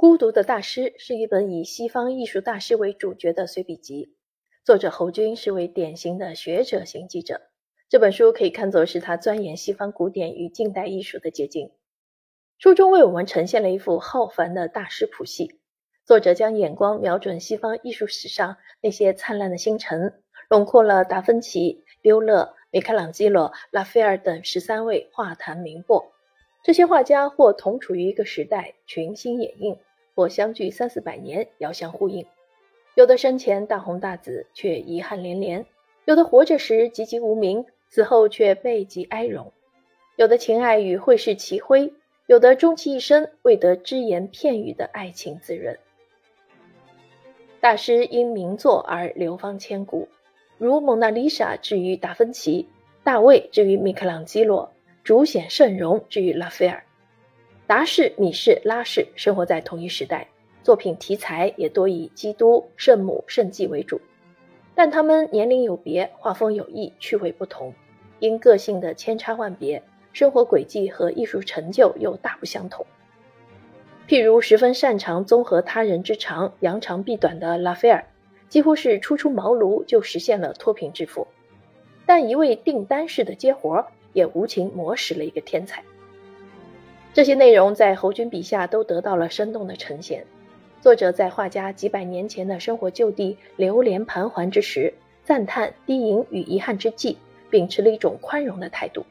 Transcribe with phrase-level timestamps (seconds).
[0.00, 4.14] 孤独的大师是一本以西方艺术大师为主角的随笔集，
[4.64, 7.42] 作者侯军是位典型的学者型记者。
[7.90, 11.72] 这本书可以看作是他钻研西方古典与近代艺术的结晶。
[12.56, 15.60] 书中为我们呈现了一幅浩繁的大师谱系，
[16.06, 26.06] 作者将眼光瞄准西方艺术史上那些灿烂的星辰，笼括了达芬奇、丢勒、米开朗基罗、拉斐尔等十三位画坛名擘。
[26.64, 29.78] 这些画家或同处于一个时代，群星掩映。
[30.20, 32.26] 或相距三四百年，遥相呼应；
[32.94, 35.64] 有的生前大红大紫，却遗憾连连；
[36.04, 39.46] 有的活着时籍籍无名，死后却悲极哀荣；
[40.16, 41.94] 有的情爱与会世齐辉，
[42.26, 45.78] 有的终其一生未得只言片语的爱情滋润。
[47.62, 50.06] 大师因名作而流芳千古，
[50.58, 52.64] 如《蒙娜丽莎》之于达芬奇，
[53.02, 54.66] 《大卫》之于米开朗基罗，
[55.02, 56.84] 《主显圣容》之于拉斐尔。
[57.70, 60.26] 达氏、米氏、拉氏生活在同一时代，
[60.64, 64.00] 作品题材也多以基督、圣母、圣迹为主，
[64.74, 67.72] 但他们年龄有别，画风有异，趣味不同，
[68.18, 69.80] 因个性的千差万别，
[70.12, 72.84] 生活轨迹和艺术成就又大不相同。
[74.08, 78.04] 譬如十分擅长综合他人之长，扬长避短的拉斐尔，
[78.48, 81.28] 几乎是初出茅庐就实现了脱贫致富，
[82.04, 85.84] 但一味订单式的接活，也无情磨蚀了一个天才。
[87.12, 90.24] 这些内容在侯军笔下都得到了生动的呈现。
[90.80, 94.94] 作者在画家几百年前的生活旧地流连盘桓之时，
[95.24, 97.18] 赞叹低吟与遗憾之际，
[97.50, 99.04] 秉持了一种宽容的态度。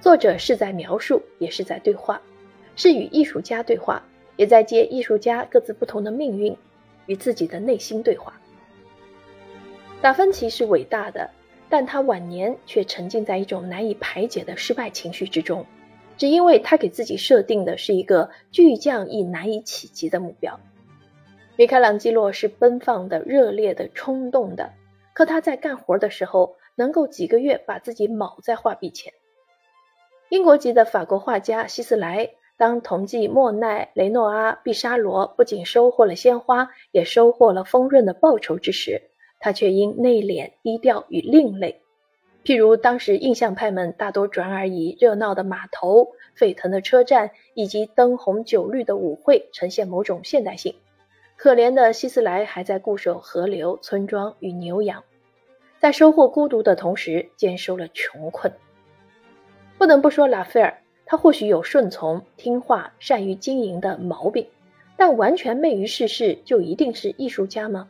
[0.00, 2.20] 作者是在描述，也是在对话，
[2.74, 4.02] 是与艺术家对话，
[4.36, 6.56] 也在接艺术家各自不同的命运，
[7.06, 8.32] 与自己的内心对话。
[10.00, 11.30] 达芬奇是伟大的，
[11.68, 15.64] 但他晚年却沉浸在一种难以排解的失败情绪之中。
[16.22, 20.60] 只因为他给自己设定的是一个巨匠亦难以企及的目标。
[21.56, 24.70] 米开朗基罗是奔放的、热烈的、冲动的，
[25.14, 29.12] 可他在干活的时候能够几个月把自己铆在画笔前。
[30.28, 39.10] 英国籍的法国画家希斯莱，当同济莫奈、雷诺阿、毕沙罗不仅收获了鲜花，也收获了丰润的报酬之时，
[39.40, 41.81] 他却因内敛、低调与另类。
[42.44, 50.74] 譬如当时印象派们大多转而以热闹的码头、沸腾的车站以及灯红酒绿的舞会呈现某种现代性，
[51.36, 55.04] 可怜的希斯莱还在固守河流、村庄与牛羊，
[55.78, 58.52] 在收获孤独的同时兼收了穷困。
[59.78, 64.48] 不能不说拉斐尔，他或许有顺从、听话、善于经营的毛病，
[64.96, 67.88] 但完全昧于世事就一定是艺术家吗？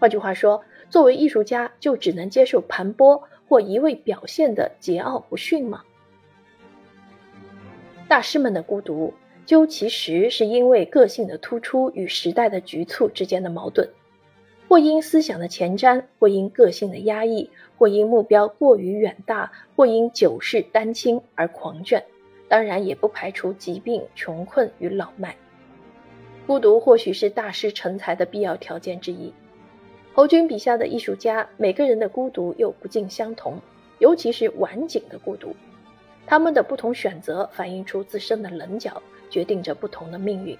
[0.00, 3.22] 换句话说，作为艺术家就只能接受盘剥？
[3.48, 5.82] 或一味表现的桀骜不驯吗？
[8.06, 9.14] 大师们的孤独，
[9.46, 13.88] 究其实是因为个性的突出与时代的局促之间的矛盾，
[14.68, 22.02] 或因思想的前瞻，或因个性的压抑，或因目标过于远大，或因久视丹青而狂倦。
[22.48, 25.36] 当然，也不排除疾病、穷困与老迈。
[26.46, 29.34] 孤独或许是大师成才的必要条件之一。
[30.18, 33.56] 侯军笔下的艺术家，每个人的孤独又不尽相同，
[34.00, 35.54] 尤其是晚景的孤独。
[36.26, 40.58] 他们的不同选择，反映出自身的棱角，决定着不同的命运。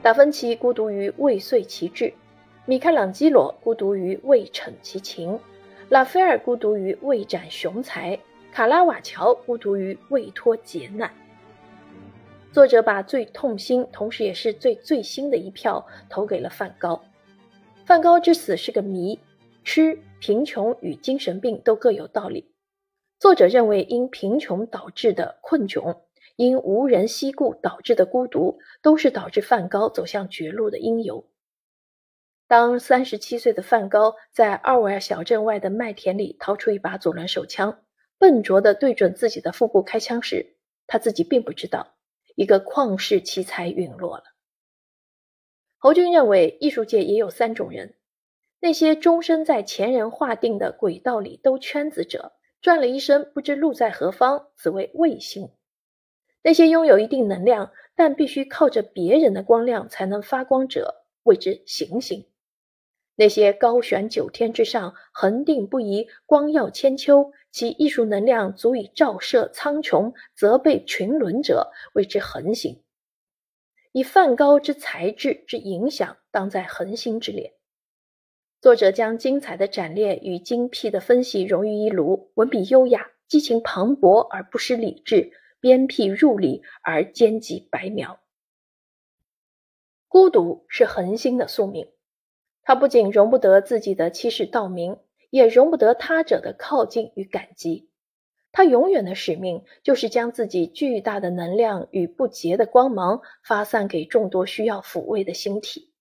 [0.00, 2.10] 达芬奇孤独于未遂其志，
[2.64, 5.38] 米开朗基罗孤独于未逞其情，
[5.90, 8.18] 拉斐尔孤独于未展雄才，
[8.50, 11.10] 卡拉瓦乔孤独于未脱劫难。
[12.50, 16.98] 作者把最痛心，同时也是最最新的一票投给了梵高。
[17.88, 19.18] 梵高之死是个谜，
[19.64, 22.52] 吃、贫穷与精神病都各有道理。
[23.18, 25.96] 作者认为，因贫穷导致的困窘，
[26.36, 31.30] 因无人惜顾导致的孤独，都是导致梵高走向绝路的因由。
[32.46, 37.80] 当三十七岁的梵高在奥维尔小镇外的麦田里掏出一把左轮手枪，
[38.18, 41.94] 笨拙地对准自己的腹部开枪时，他自己并不知道，
[42.36, 44.24] 一个旷世奇才陨落了。
[45.80, 47.94] 侯军认为，艺术界也有三种人：
[48.60, 55.50] 那些终身在前人划定的轨道里兜圈子者，转了一生不知路在何方，此为卫星；
[56.42, 62.24] 那些拥有一定能量，但必须靠着别人的光亮才能发光者，谓之行星；
[63.14, 72.82] 那些高悬九天之上，恒定不移，光耀千秋，其艺术能量足以照射苍穹，则被群伦者，谓之恒星。
[73.92, 77.54] 以梵高之才智之影响，当在恒星之列。
[78.60, 88.20] 作者将精彩的展列与精辟的分析融于一炉，文笔优雅，激情磅礴而不失理智，鞭辟入里而兼及白描。
[90.08, 91.92] 孤独是恒星的宿命，
[92.62, 94.98] 它不仅容不得自己的欺世盗名，
[95.30, 97.87] 也容不得他者的靠近与感激。
[98.58, 105.92] 他永远的使命就是将自己巨大的能量与不竭的光芒发散给众多需要抚慰的星体。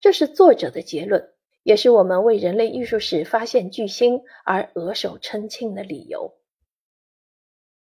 [0.00, 1.30] 这是作者的结论，
[1.64, 6.36] 也是我们为人类艺术史发现巨星而额手称庆的理由。